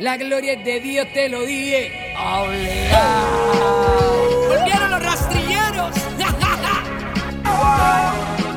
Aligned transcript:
La 0.00 0.16
gloria 0.16 0.54
es 0.54 0.64
de 0.64 0.80
Dios, 0.80 1.06
te 1.12 1.28
lo 1.28 1.42
dije. 1.44 2.14
Volvieron 4.48 4.90
los 4.92 5.02
rastrilleros. 5.02 5.94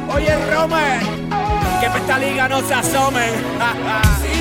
Oye, 0.16 0.38
Romer, 0.54 1.02
que 1.82 1.86
esta 1.86 2.18
liga 2.18 2.48
no 2.48 2.62
se 2.62 2.74
asomen. 2.74 3.34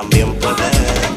también 0.00 0.32
puedes. 0.38 1.07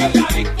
you 0.00 0.08
like 0.08 0.59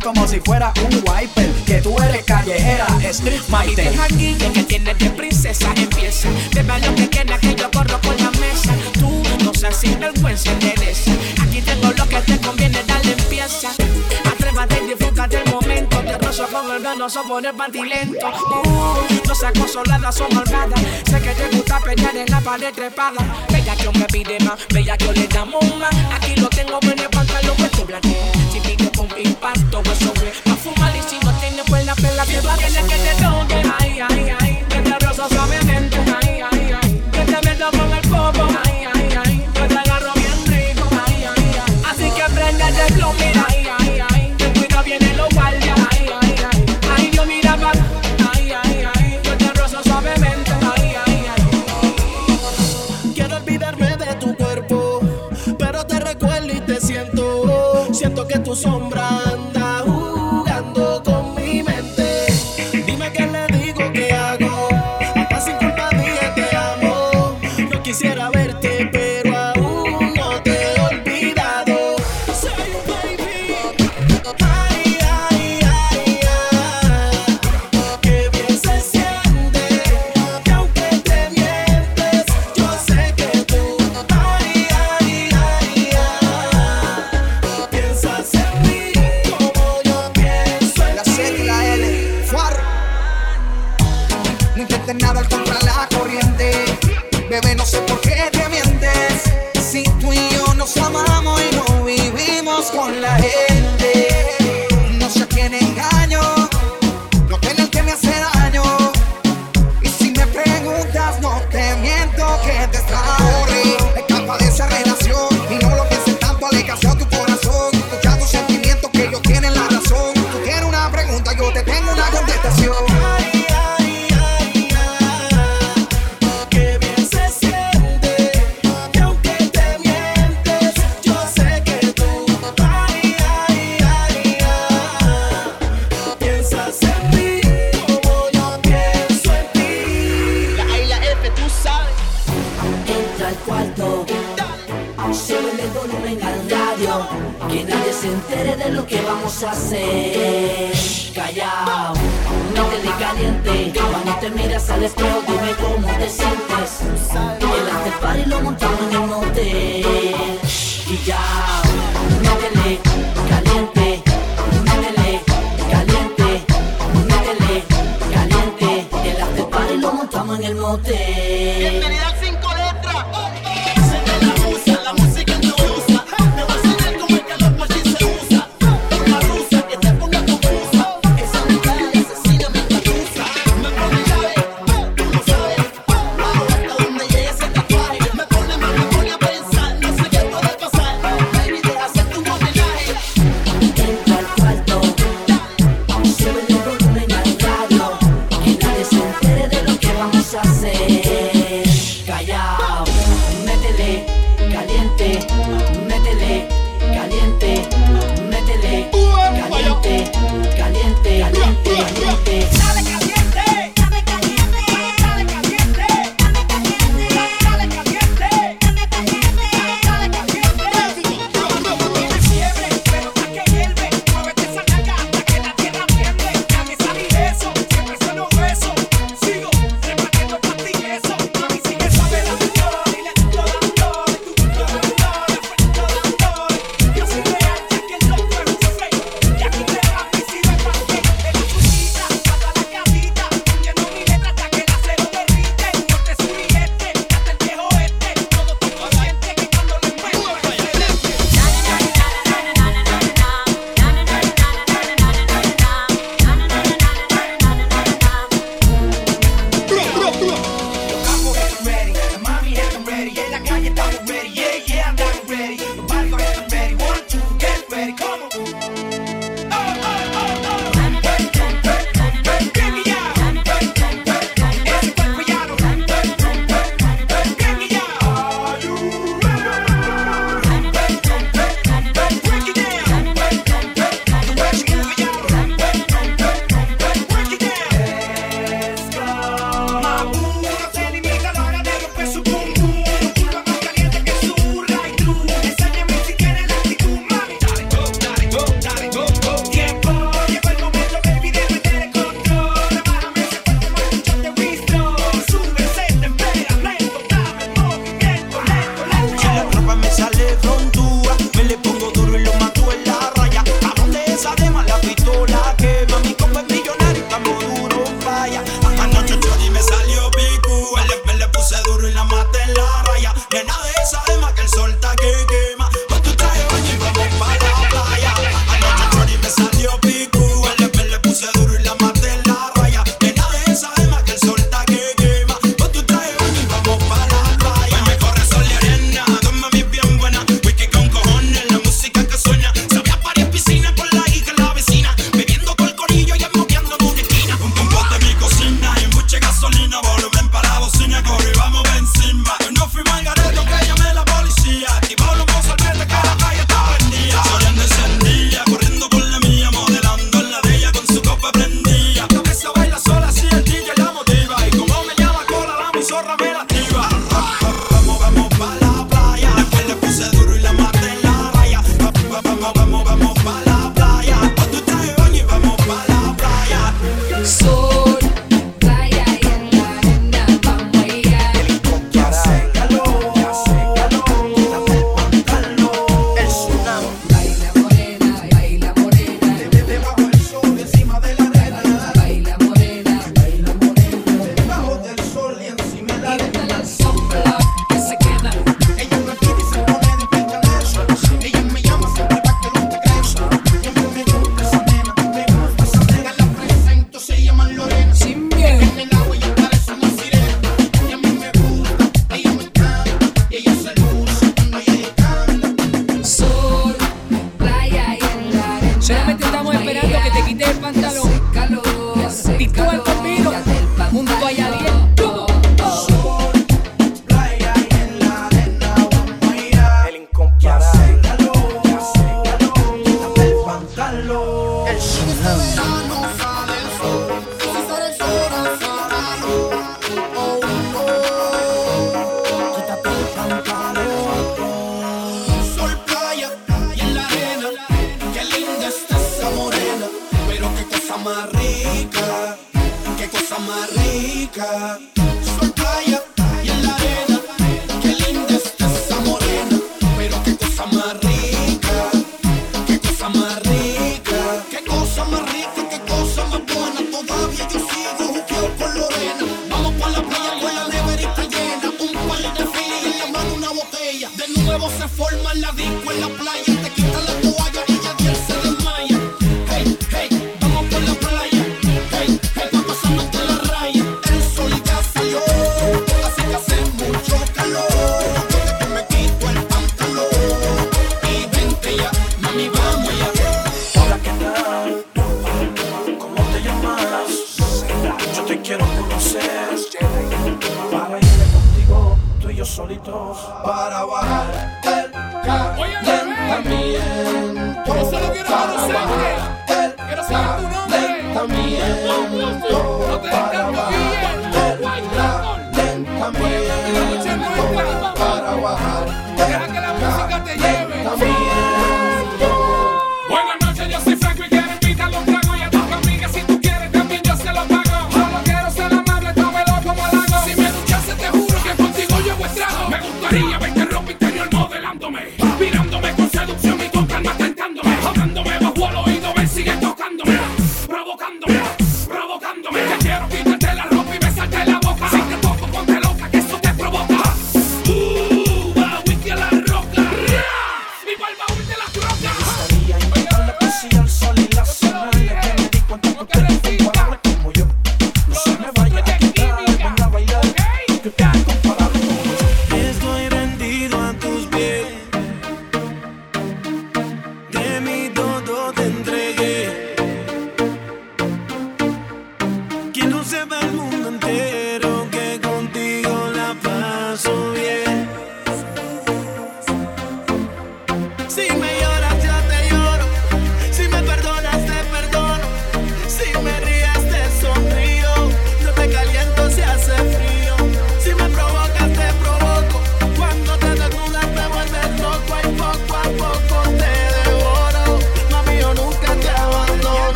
como 0.00 0.26
si 0.26 0.40
fuera 0.40 0.72
un 0.84 0.94
wiper. 1.08 1.50
Que 1.64 1.80
tú 1.80 1.96
eres 2.00 2.24
callejera, 2.24 2.86
street 3.02 3.42
fighter. 3.48 3.94
Y 3.94 3.98
aquí, 3.98 4.34
que 4.52 4.62
tienes 4.64 4.98
de 4.98 5.10
princesa, 5.10 5.72
empieza. 5.76 6.28
Te 6.50 6.62
lo 6.62 6.94
que 6.94 7.08
quieras 7.08 7.40
que 7.40 7.54
yo 7.54 7.70
corro 7.70 8.00
por 8.00 8.20
la 8.20 8.30
mesa. 8.32 8.74
Tú 8.92 9.22
no 9.44 9.52
seas 9.54 9.76
sin 9.76 9.92
sinvergüenza, 9.92 10.52
endereza. 10.52 11.12
Aquí 11.42 11.60
tengo 11.60 11.90
lo 11.92 12.08
que 12.08 12.20
te 12.20 12.38
conviene, 12.38 12.82
dale, 12.86 13.12
empieza. 13.12 13.70
Atrévate 14.24 14.82
y 14.84 14.88
disfrútate 14.88 15.42
el 15.44 15.52
momento. 15.52 15.98
Te 15.98 16.18
rozo 16.18 16.46
con 16.48 16.70
el 16.70 16.82
gano, 16.82 17.08
son 17.08 17.28
poner 17.28 17.54
patilento. 17.54 18.26
Uh, 18.64 19.26
no 19.26 19.34
seas 19.34 19.52
consolada, 19.58 20.12
son 20.12 20.34
malvada. 20.34 20.76
Sé 21.08 21.20
que 21.20 21.30
te 21.30 21.56
gusta 21.56 21.80
pelear 21.80 22.16
en 22.16 22.30
la 22.30 22.40
pared 22.40 22.72
trepada. 22.74 23.24
Bella 23.50 23.76
que 23.76 23.98
me 23.98 24.04
pide 24.06 24.38
más, 24.44 24.58
bella 24.68 24.96
que 24.96 25.12
le 25.12 25.26
damos 25.28 25.64
más. 25.76 25.94
Aquí 26.14 26.36
lo 26.36 26.48
tengo, 26.48 26.78
en 26.82 26.98
el 26.98 27.08
pantalón, 27.08 27.56
pues 27.56 27.70
tú 27.72 27.84
blanqueas 27.84 28.35
pasto, 29.40 29.82
hueso, 29.86 30.12
güey. 30.16 30.32
Pa' 30.44 30.56
fumar 30.56 30.94
y 30.96 31.02
si 31.02 31.18
no 31.24 31.32
tiene 31.38 31.62
buena 31.68 31.94
pela, 31.94 32.24
que 32.26 32.40
va 32.40 32.54
a 32.54 32.56
tener 32.56 32.86
que 32.86 33.05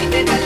si 0.00 0.06
te 0.08 0.39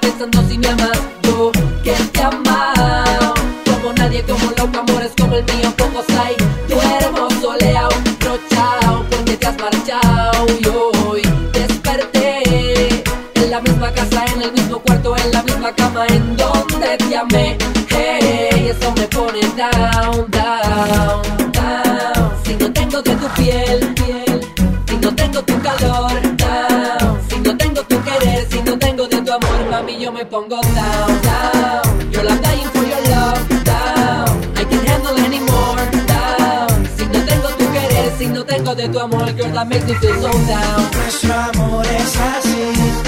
pensando 0.00 0.42
si 0.48 0.58
me 0.58 0.68
amas 0.68 0.98
yo 1.22 1.52
que 1.82 1.92
te 1.92 2.22
amaba. 2.22 3.34
Como 3.64 3.92
nadie, 3.94 4.22
como 4.22 4.50
loco, 4.50 4.78
amores 4.78 5.12
como 5.18 5.36
el 5.36 5.44
mío, 5.44 5.72
pocos 5.76 6.06
hay. 6.18 6.36
Tu 6.68 6.74
hermoso 6.80 7.54
leao, 7.60 7.90
no 8.24 8.38
chao, 8.50 9.04
porque 9.10 9.36
te 9.36 9.46
has 9.46 9.58
marchado. 9.58 10.46
Y 10.60 10.68
hoy 10.68 11.22
desperté 11.52 12.88
En 13.34 13.50
la 13.50 13.60
misma 13.60 13.92
casa, 13.92 14.24
en 14.34 14.42
el 14.42 14.52
mismo 14.52 14.78
cuarto, 14.80 15.16
en 15.16 15.32
la 15.32 15.42
misma 15.42 15.74
cama 15.74 16.06
En 16.08 16.36
donde 16.36 16.96
te 16.96 17.16
amé. 17.16 17.55
I 30.38 30.42
can't 34.68 34.86
handle 34.86 35.16
anymore, 35.16 35.88
down. 36.06 36.86
Si 36.94 37.06
no 37.06 37.24
tengo 37.24 37.48
tu 37.56 37.64
querer, 37.72 38.12
si 38.18 38.26
no 38.26 38.44
tengo 38.44 38.74
de 38.74 38.86
tu 38.88 38.98
amor, 38.98 39.32
girl, 39.32 39.50
that 39.52 39.66
makes 39.66 39.86
me 39.86 39.94
feel 39.94 40.14
so 40.20 40.30
down. 40.46 40.90
Nuestro 40.92 41.32
amor 41.32 41.86
es 41.86 42.16
así. 42.18 43.05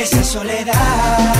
esa 0.00 0.22
soledad. 0.22 1.37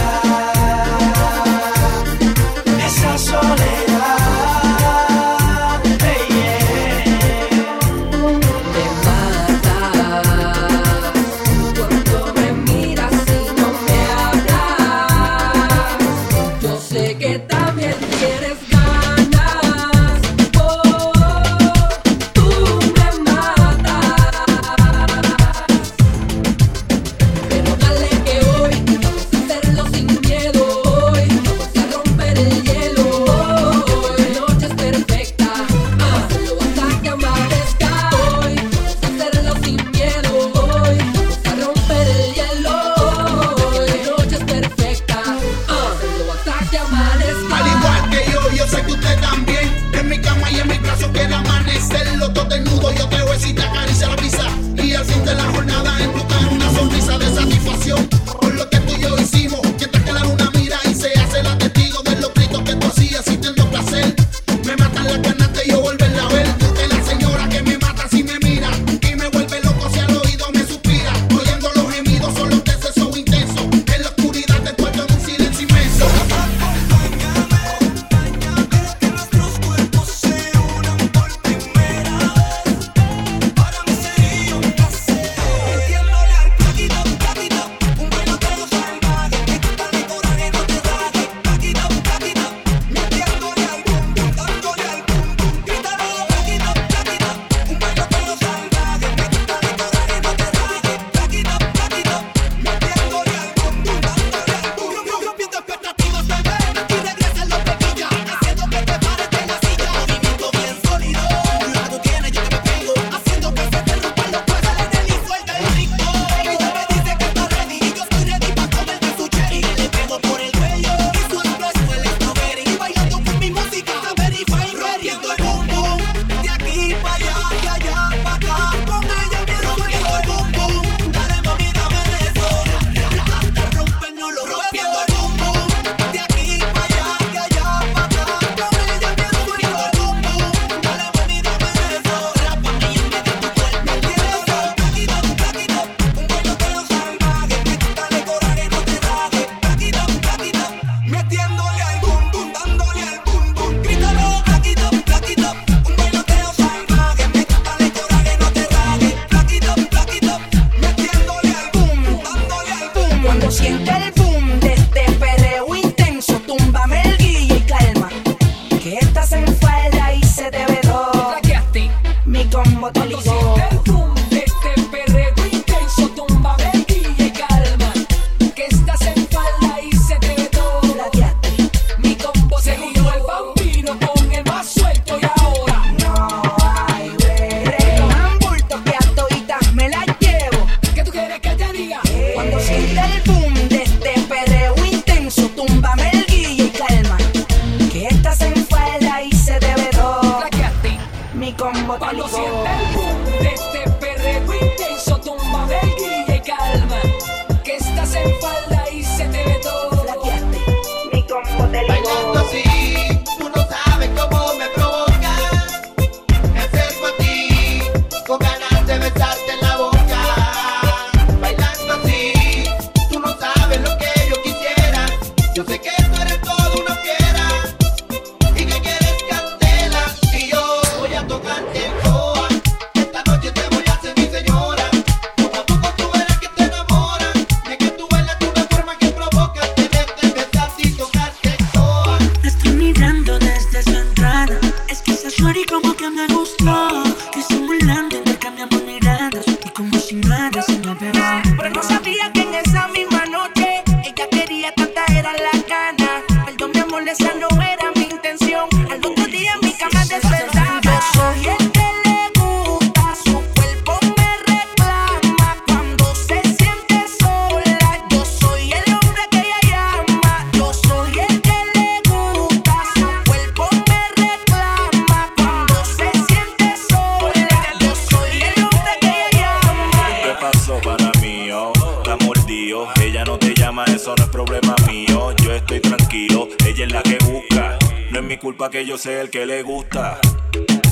Culpa 288.49 288.71
que 288.71 288.87
yo 288.87 288.97
sea 288.97 289.21
el 289.21 289.29
que 289.29 289.45
le 289.45 289.63
gusta. 289.63 290.19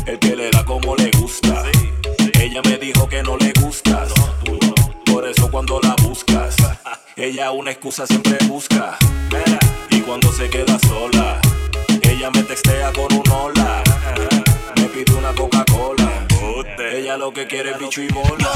El 0.06 0.18
que 0.18 0.36
le 0.36 0.50
da 0.50 0.62
como 0.66 0.94
le 0.94 1.10
gusta. 1.12 1.62
Ella 2.38 2.60
me 2.62 2.76
dijo 2.76 3.08
que 3.08 3.22
no 3.22 3.38
le 3.38 3.50
gustas. 3.62 4.12
Por 5.06 5.26
eso 5.26 5.50
cuando 5.50 5.80
la 5.80 5.96
buscas, 6.02 6.54
ella 7.16 7.52
una 7.52 7.70
excusa 7.70 8.06
siempre 8.06 8.36
busca. 8.46 8.98
Y 9.88 10.00
cuando 10.02 10.30
se 10.32 10.50
queda 10.50 10.78
sola, 10.80 11.40
ella 12.02 12.30
me 12.30 12.42
textea 12.42 12.92
con 12.92 13.10
un 13.10 13.26
hola. 13.30 13.82
Me 14.76 14.84
pide 14.88 15.14
una 15.14 15.32
Coca-Cola. 15.32 16.26
Ella 16.92 17.16
lo 17.16 17.32
que 17.32 17.46
quiere 17.46 17.70
es 17.70 17.78
bicho 17.78 18.02
y 18.02 18.08
bola. 18.08 18.52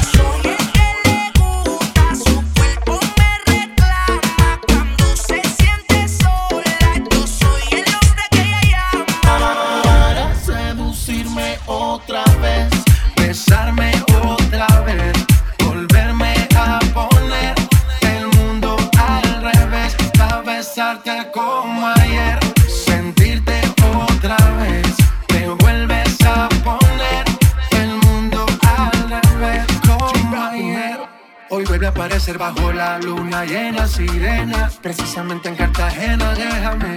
Aparecer 31.90 32.38
bajo 32.38 32.72
la 32.72 32.98
luna 32.98 33.44
llena 33.44 33.86
sirena, 33.86 34.70
precisamente 34.80 35.48
en 35.48 35.56
Cartagena, 35.56 36.32
déjame 36.34 36.94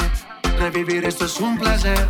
revivir 0.59 1.03
esto 1.05 1.25
es 1.25 1.39
un 1.39 1.57
placer. 1.57 2.07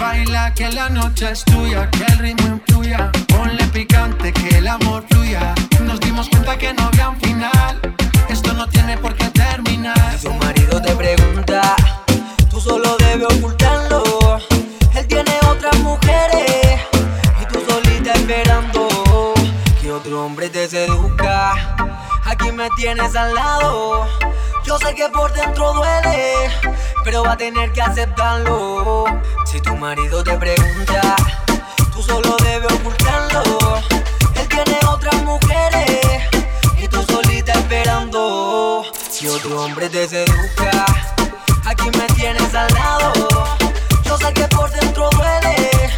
Baila 0.00 0.52
que 0.52 0.70
la 0.72 0.88
noche 0.88 1.30
es 1.30 1.44
tuya, 1.44 1.88
que 1.90 2.04
el 2.04 2.18
ritmo 2.18 2.56
influya, 2.56 3.10
ponle 3.28 3.64
picante 3.68 4.32
que 4.32 4.58
el 4.58 4.66
amor 4.66 5.04
fluya. 5.10 5.54
Nos 5.80 6.00
dimos 6.00 6.28
cuenta 6.28 6.58
que 6.58 6.74
no 6.74 6.82
había 6.88 7.08
un 7.08 7.20
final, 7.20 7.80
esto 8.28 8.52
no 8.52 8.66
tiene 8.68 8.98
por 8.98 9.14
qué 9.14 9.26
terminar. 9.30 10.16
Tu 10.20 10.32
marido 10.34 10.82
te 10.82 10.94
pregunta, 10.96 11.76
tú 12.50 12.60
solo 12.60 12.96
debes 12.98 13.28
ocultarlo. 13.38 14.38
Él 14.96 15.06
tiene 15.06 15.38
otras 15.48 15.78
mujeres 15.78 16.80
y 17.40 17.52
tú 17.52 17.60
solita 17.68 18.12
esperando 18.12 19.34
que 19.80 19.92
otro 19.92 20.26
hombre 20.26 20.48
te 20.50 20.68
seduzca. 20.68 21.81
Me 22.62 22.70
tienes 22.76 23.16
al 23.16 23.34
lado. 23.34 24.06
Yo 24.62 24.78
sé 24.78 24.94
que 24.94 25.08
por 25.08 25.32
dentro 25.32 25.72
duele, 25.72 26.48
pero 27.02 27.24
va 27.24 27.32
a 27.32 27.36
tener 27.36 27.72
que 27.72 27.82
aceptarlo. 27.82 29.04
Si 29.46 29.60
tu 29.60 29.74
marido 29.74 30.22
te 30.22 30.36
pregunta, 30.36 31.16
tú 31.92 32.00
solo 32.04 32.36
debes 32.36 32.72
ocultarlo. 32.72 33.82
Él 34.36 34.48
tiene 34.48 34.78
otras 34.86 35.24
mujeres 35.24 36.22
y 36.80 36.86
tú 36.86 37.02
solita 37.02 37.52
esperando 37.54 38.84
que 39.18 39.28
otro 39.28 39.64
hombre 39.64 39.88
te 39.88 40.08
seduzca. 40.08 40.86
Aquí 41.64 41.90
me 41.98 42.06
tienes 42.14 42.54
al 42.54 42.72
lado. 42.74 43.56
Yo 44.04 44.16
sé 44.18 44.32
que 44.34 44.46
por 44.46 44.70
dentro 44.70 45.10
duele, 45.10 45.90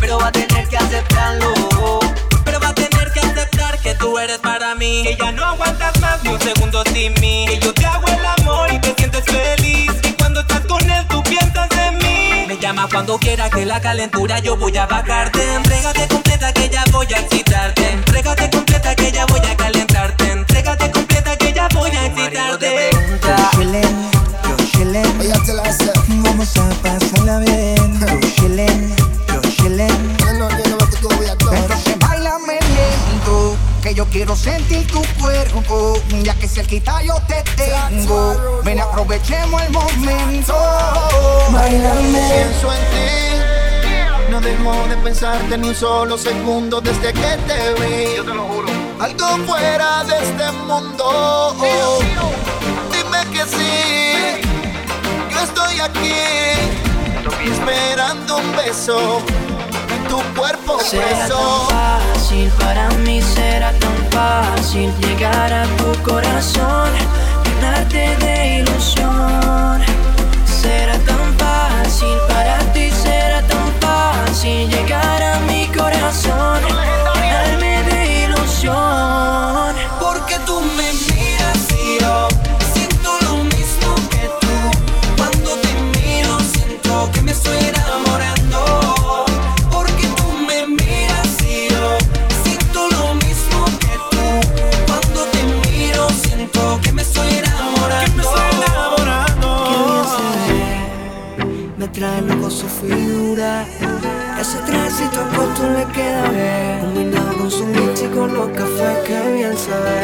pero 0.00 0.18
va 0.18 0.26
a 0.26 0.32
tener 0.32 0.68
que 0.68 0.78
aceptarlo. 0.78 1.54
Pero 2.44 2.58
va 2.58 2.70
a 2.70 2.74
tener 2.74 3.12
que 3.12 3.20
aceptar 3.20 3.78
que 3.78 3.94
tú 3.94 4.18
eres 4.18 4.38
para 4.38 4.67
mí. 4.88 5.02
Que 5.02 5.16
ya 5.16 5.32
no 5.32 5.44
aguantas 5.44 6.00
más 6.00 6.22
ni 6.22 6.30
un 6.30 6.40
segundo 6.40 6.82
sin 6.92 7.12
mí. 7.20 7.46
Que 7.48 7.58
yo 7.58 7.72
te 7.72 7.86
hago 7.86 8.06
el 8.08 8.26
amor 8.38 8.72
y 8.72 8.78
te 8.78 8.94
sientes 8.94 9.24
feliz. 9.24 9.92
Y 10.02 10.12
cuando 10.12 10.40
estás 10.40 10.60
con 10.66 10.90
él, 10.90 11.06
tú 11.08 11.22
piensas 11.22 11.68
en 11.86 11.98
mí. 11.98 12.46
Me 12.46 12.56
llama 12.58 12.88
cuando 12.90 13.18
quiera 13.18 13.50
que 13.50 13.64
la 13.64 13.80
calentura 13.80 14.38
yo 14.40 14.56
voy 14.56 14.76
a 14.76 14.86
bajarte. 14.86 15.54
Entrégate 15.54 16.08
completa 16.08 16.52
que 16.52 16.68
ya 16.68 16.84
voy 16.92 17.06
a 17.14 17.18
excitarte. 17.18 17.90
Entrégate 17.92 18.50
completa 18.50 18.94
que 18.94 19.12
ya 19.12 19.26
voy 19.26 19.40
a 19.40 19.56
calentarte. 19.56 19.77
Aprovechemos 39.18 39.62
el 39.62 39.72
momento. 39.72 40.54
Bailame. 41.52 42.30
Pienso 42.30 42.72
en 42.72 42.80
ti, 42.90 44.30
no 44.30 44.40
dejo 44.40 44.88
de 44.88 44.96
pensarte 44.98 45.58
ni 45.58 45.68
un 45.68 45.74
solo 45.74 46.16
segundo 46.16 46.80
desde 46.80 47.12
que 47.12 47.36
te 47.46 47.74
vi. 47.74 48.16
Yo 48.16 48.24
te 48.24 48.34
lo 48.34 48.44
juro. 48.44 48.68
Algo 49.00 49.26
fuera 49.46 50.04
de 50.04 50.18
este 50.18 50.52
mundo. 50.66 51.54
Dime 52.92 53.18
que 53.32 53.44
sí, 53.44 54.42
yo 55.30 55.40
estoy 55.40 55.80
aquí 55.80 56.12
esperando 57.52 58.36
un 58.38 58.56
beso 58.56 59.22
en 59.94 60.04
tu 60.08 60.18
cuerpo 60.38 60.78
Será 60.80 61.06
preso. 61.06 61.66
tan 61.68 62.12
fácil, 62.14 62.50
para 62.58 62.88
mí 62.90 63.22
será 63.22 63.72
tan 63.78 63.96
fácil 64.10 64.92
llegar 65.00 65.52
a 65.52 65.64
tu 65.76 66.02
corazón, 66.02 66.90
llenarte 67.58 68.16
de 68.24 68.58
ilusión. 68.58 69.82
Será 70.44 70.98
tan 70.98 71.34
fácil, 71.38 72.16
para 72.28 72.58
ti 72.72 72.90
será 72.90 73.42
tan 73.42 73.72
fácil 73.80 74.68
llegar 74.68 75.22
a 75.22 75.40
mi 75.40 75.66
corazón, 75.68 76.60
que 109.08 109.20
bien 109.32 109.54
ve. 109.54 110.00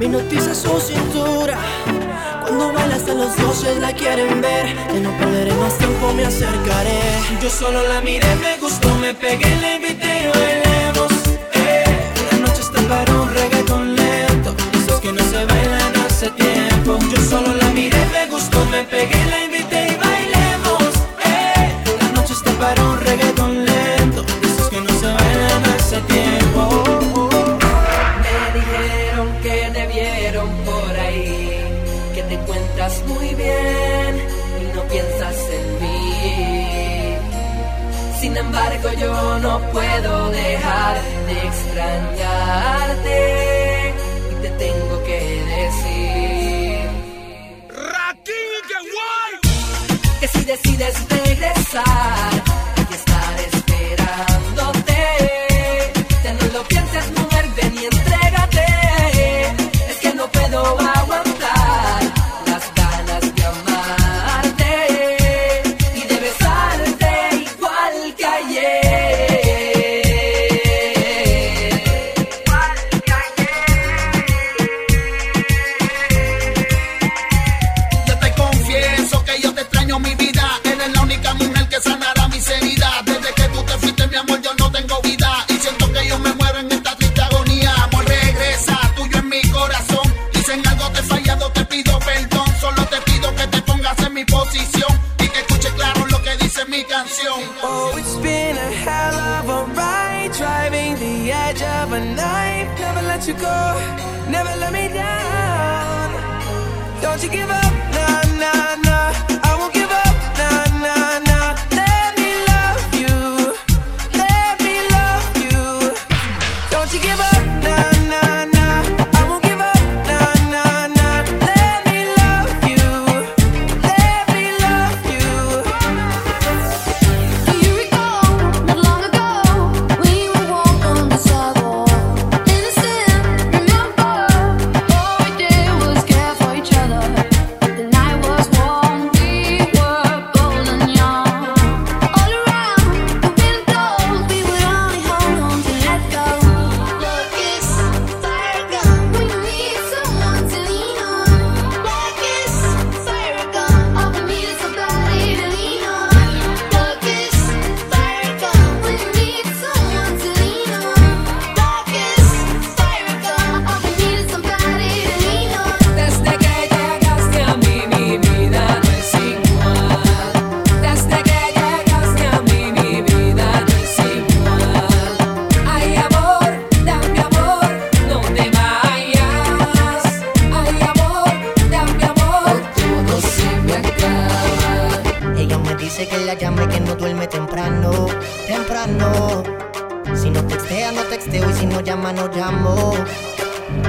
Me 0.00 0.08
noticia 0.08 0.54
su 0.54 0.80
cintura. 0.80 1.58
Cuando 2.40 2.72
baila 2.72 2.96
hasta 2.96 3.12
los 3.12 3.36
dioses 3.36 3.78
la 3.80 3.92
quieren 3.92 4.40
ver. 4.40 4.74
Ya 4.94 5.00
no 5.00 5.10
perderé 5.18 5.52
más 5.54 5.76
tiempo, 5.76 6.12
me 6.14 6.24
acercaré. 6.24 7.00
Yo 7.42 7.50
solo 7.50 7.86
la 7.86 8.00
miré, 8.00 8.34
me 8.36 8.56
gustó, 8.58 8.94
me 8.94 9.12
pegué, 9.12 9.50
le 9.60 9.74
invité 9.76 10.30
bailemos. 10.34 11.12
Eh, 11.52 11.84
La 12.32 12.38
noche 12.38 12.62
está 12.62 12.80
para 12.88 13.12
un 13.12 13.28
reggaeton 13.34 13.94
lento. 13.94 14.54
Esos 14.78 15.00
que 15.00 15.12
no 15.12 15.22
se 15.32 15.44
bailan 15.44 15.92
hace 16.06 16.30
tiempo. 16.30 16.98
Yo 17.12 17.20
solo 17.30 17.54
la 17.60 17.68
miré, 17.78 18.00
me 18.16 18.26
gustó, 18.30 18.64
me 18.66 18.84
pegué, 18.84 19.20
la 19.30 19.44
invité 19.44 19.63
embargo, 38.54 38.88
yo 39.00 39.38
no 39.40 39.60
puedo 39.72 40.30
dejar 40.30 41.02
de 41.26 41.46
extrañarte. 41.48 43.18
Y 44.30 44.34
te 44.42 44.50
tengo 44.50 45.04
que 45.04 45.18
decir 45.56 46.88
que 50.20 50.28
si 50.28 50.44
decides 50.44 51.08
regresar, 51.08 52.33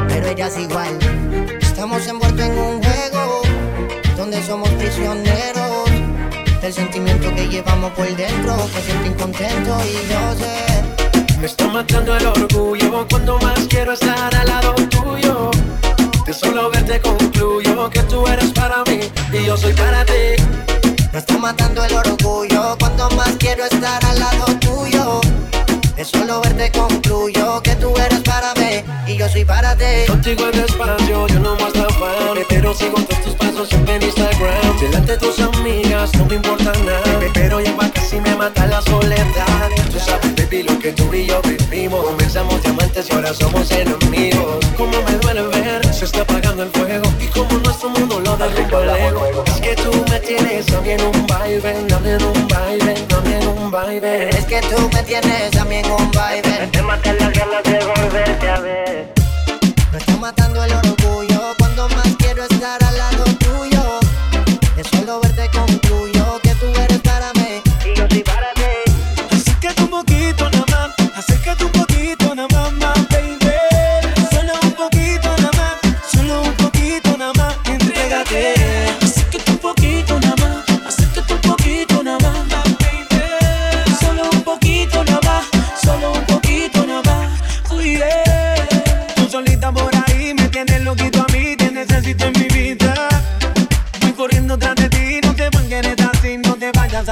pero 0.08 0.28
ella 0.28 0.50
igual. 0.60 1.00
Estamos 1.62 2.06
envueltos 2.06 2.46
en 2.46 2.52
un 2.52 2.84
juego 2.84 3.42
donde 4.16 4.42
somos 4.44 4.70
prisioneros 4.70 5.90
del 6.62 6.72
sentimiento 6.72 7.34
que 7.34 7.48
llevamos 7.48 7.92
por 7.94 8.06
dentro. 8.16 8.56
Que 8.74 8.82
siento 8.82 9.08
incontento 9.08 9.78
y 9.84 10.12
yo 10.12 10.36
sé. 10.38 11.40
Me 11.40 11.48
está 11.48 11.68
matando 11.70 12.16
el 12.16 12.26
orgullo 12.28 13.08
cuando 13.10 13.40
más 13.40 13.60
quiero 13.68 13.94
estar 13.94 14.36
al 14.36 14.48
lado 14.48 14.76
tuyo. 14.90 15.50
De 16.26 16.34
solo 16.34 16.70
verte 16.70 17.02
concluyo 17.02 17.90
que 17.90 18.04
tú 18.04 18.28
eres 18.28 18.52
para 18.52 18.84
mí 18.84 19.00
y 19.34 19.46
yo 19.46 19.58
soy 19.58 19.74
para 19.74 20.06
ti. 20.06 20.36
Me 21.12 21.18
está 21.20 21.38
matando 21.40 21.84
el 21.84 21.94
orgullo 21.96 22.78
cuando 22.80 23.10
más 23.12 23.36
quiero 23.40 23.66
estar 23.66 24.06
al 24.06 24.20
lado 24.20 24.46
tuyo. 24.60 25.22
De 25.96 26.04
solo 26.04 26.42
verte 26.42 26.72
concluyo 26.72 27.62
que 27.64 27.74
tú 27.76 27.94
eres 27.98 28.20
para 28.20 28.54
mí 28.56 28.84
y 29.08 29.18
yo 29.18 29.30
soy 29.30 29.46
para 29.46 29.76
ti. 29.78 30.06
Contigo 30.08 30.50
en 30.52 30.60
espacio, 30.60 31.28
yo 31.28 31.40
no 31.40 31.56
más 31.56 31.72
te 31.72 31.80
afán, 31.80 32.38
pero 32.50 32.74
sigo 32.74 32.96
todos 33.02 33.24
tus 33.24 33.34
pasos 33.36 33.70
siempre 33.70 33.96
en 33.96 34.04
Instagram. 34.04 34.80
Delante 34.82 35.14
de 35.14 35.18
tus 35.18 35.40
amigas 35.40 36.14
no 36.16 36.26
me 36.26 36.36
importa 36.36 36.74
nada, 36.84 37.20
pero 37.34 37.62
ya 37.62 37.74
casi 37.94 38.20
me 38.20 38.36
mata 38.36 38.68
la 38.68 38.82
soledad. 38.82 39.26
Tú 39.90 40.00
sabes, 40.00 40.36
baby, 40.36 40.64
lo 40.64 40.78
que 40.80 40.92
tú 40.92 41.14
y 41.14 41.28
yo 41.28 41.42
vivimos. 41.44 42.04
Comenzamos 42.04 42.62
diamantes 42.62 43.08
y 43.10 43.14
ahora 43.14 43.34
somos 43.34 43.72
enemigos. 43.72 44.66
Como 44.76 45.02
me 45.02 45.12
duele 45.20 45.44
ver, 45.44 45.94
se 45.94 46.04
está 46.06 46.22
apagando 46.24 46.64
el 46.64 46.72
fuego 46.72 47.06
y 47.22 47.28
como 47.28 47.58
nuestro 47.60 47.90
mundo 47.90 48.20
lo 48.20 48.36
derrumba 48.36 48.82
lejos. 48.82 49.48
Es 49.48 49.62
que 49.62 49.76
tú 49.76 49.92
me 50.12 50.20
tienes 50.20 50.66
también 50.66 51.00
un 51.02 51.26
baile, 51.26 51.74
también 51.88 52.22
un 52.22 52.48
baile, 52.50 52.94
también 53.08 53.48
un 53.48 53.72
baile. 53.72 54.30
Es 54.30 54.46
que 54.46 54.60
tú 54.62 54.90
me 54.94 55.04
tienes 55.04 55.52
también 55.52 55.85
como 55.88 55.98
un 55.98 56.12
baile. 56.12 56.70
Las 57.20 57.34
ganas 57.34 57.64
de 57.64 57.86
volverte 57.86 58.50
a 58.50 58.60
ver. 58.60 59.14
Me 59.92 59.98
está 59.98 60.18
matando 60.18 60.64
el 60.64 60.74
orgullo 60.74 61.54
cuando 61.58 61.88
más 61.90 62.16
quiero 62.18 62.44
estar 62.44 62.85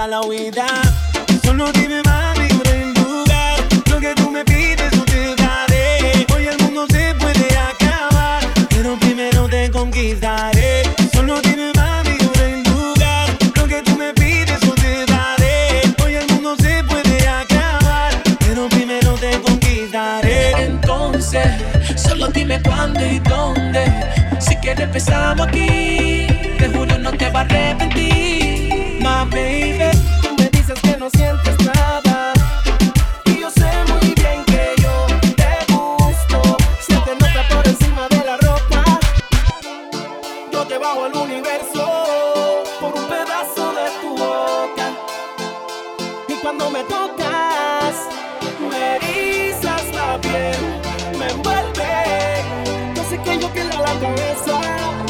la 0.08 0.22
huida. 0.22 0.68
Solo 1.44 1.72
cuando 46.58 46.70
me 46.70 46.84
tocas. 46.84 47.96
Me 48.70 48.96
erizas 48.98 49.84
la 49.94 50.20
piel, 50.22 50.56
me 51.18 51.28
envuelve. 51.28 52.44
No 52.96 53.04
sé 53.10 53.18
que 53.20 53.39
yo 53.39 53.50
quiero 53.50 53.70
la 53.80 53.94
cabeza. 54.00 55.03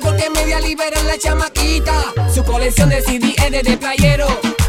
porque 0.00 0.30
me 0.30 0.42
voy 0.42 0.76
la 1.06 1.18
chamaquita. 1.18 1.92
Su 2.32 2.42
colección 2.44 2.88
de 2.88 3.02
CD 3.02 3.34
es 3.36 3.64
de 3.64 3.76
playero, 3.76 4.26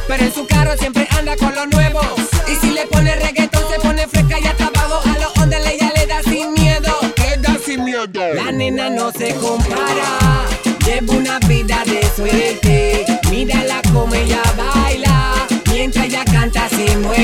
pero 0.07 0.23
en 0.23 0.33
su 0.33 0.45
carro 0.45 0.75
siempre 0.77 1.07
anda 1.17 1.35
con 1.37 1.53
lo 1.55 1.65
nuevo. 1.67 2.01
Y 2.47 2.55
si 2.55 2.71
le 2.71 2.85
pone 2.87 3.15
reggaetón 3.15 3.63
se 3.71 3.79
pone 3.79 4.07
fresca 4.07 4.39
y 4.39 4.47
hasta 4.47 4.65
abajo 4.67 5.01
a 5.03 5.19
los 5.19 5.37
ondas 5.37 5.65
ella 5.65 5.91
le 5.95 6.07
da 6.07 6.21
sin 6.23 6.53
miedo. 6.53 6.93
Queda 7.15 7.57
sin 7.65 7.85
miedo. 7.85 8.33
La 8.33 8.51
nena 8.51 8.89
no 8.89 9.11
se 9.11 9.33
compara, 9.35 10.47
lleva 10.85 11.13
una 11.13 11.39
vida 11.39 11.83
de 11.85 12.01
suerte. 12.15 13.05
Mírala 13.29 13.81
como 13.93 14.13
ella 14.13 14.41
baila, 14.57 15.33
mientras 15.71 16.05
ella 16.05 16.25
canta 16.25 16.67
sin 16.69 17.01
muere. 17.01 17.20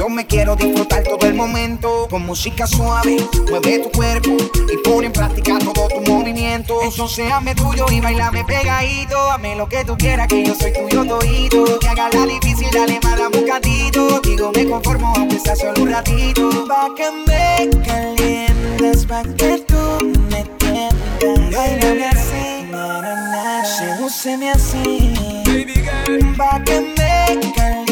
yo 0.00 0.08
me 0.08 0.26
quiero 0.26 0.56
disfrutar 0.56 1.02
todo 1.02 1.26
el 1.26 1.34
momento. 1.34 2.06
Con 2.08 2.24
música 2.24 2.66
suave, 2.66 3.18
mueve 3.50 3.80
tu 3.80 3.90
cuerpo 3.90 4.34
y 4.72 4.76
pone 4.78 5.08
en 5.08 5.12
práctica 5.12 5.58
todo 5.58 5.88
tu 5.88 6.00
movimiento. 6.10 6.80
Eso 6.80 7.06
seame 7.06 7.54
tuyo 7.54 7.84
y 7.90 8.00
bailame 8.00 8.42
pegadito. 8.46 9.18
Hame 9.30 9.56
lo 9.56 9.68
que 9.68 9.84
tú 9.84 9.98
quieras, 9.98 10.26
que 10.26 10.42
yo 10.42 10.54
soy 10.54 10.72
tuyo 10.72 11.04
todito. 11.04 11.78
Que 11.80 11.88
haga 11.88 12.08
la 12.14 12.24
difícil, 12.24 12.68
dale 12.72 12.98
mala 13.02 13.26
un 13.26 13.32
bocadito. 13.42 14.20
Digo, 14.20 14.50
me 14.54 14.64
conformo 14.64 15.12
aunque 15.14 15.38
sea 15.38 15.54
solo 15.54 15.82
un 15.82 15.90
ratito. 15.90 16.66
Pa' 16.66 16.94
que 16.96 17.10
me 17.26 17.68
calientes, 17.84 19.04
pa' 19.04 19.22
que 19.36 19.62
tú 19.68 19.98
me 20.30 20.44
tiendas. 20.56 21.54
Bailame 21.54 22.06
así, 22.06 22.70
na, 22.70 23.02
na, 23.02 23.14
na. 23.32 23.64
Sedúceme 23.66 24.50
así. 24.50 25.12
Baby 25.44 25.74
girl. 25.74 26.36
Pa' 26.38 26.58
que 26.64 26.80
me 26.80 27.52
calientes. 27.54 27.89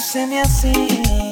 se 0.00 0.26
me 0.26 0.40
hacía. 0.40 1.29